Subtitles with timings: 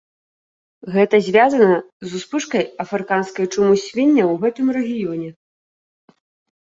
[0.95, 5.29] Гэта звязана з успышкай афрыканскай чумы свінняў у гэтым рэгіёне.